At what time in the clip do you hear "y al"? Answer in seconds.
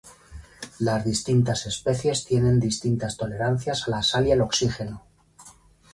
4.25-4.41